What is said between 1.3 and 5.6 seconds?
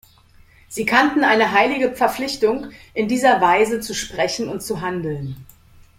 heilige Verpflichtung, in dieser Weise zu sprechen und zu handeln.